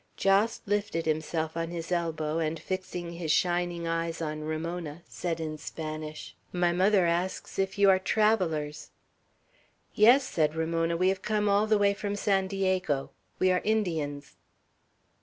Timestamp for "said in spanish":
5.07-6.35